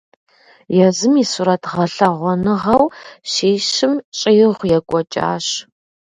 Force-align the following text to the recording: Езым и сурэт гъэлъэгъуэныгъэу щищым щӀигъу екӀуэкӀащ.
Езым 0.87 1.13
и 1.23 1.25
сурэт 1.31 1.63
гъэлъэгъуэныгъэу 1.71 2.85
щищым 3.31 3.93
щӀигъу 4.17 4.69
екӀуэкӀащ. 4.77 5.45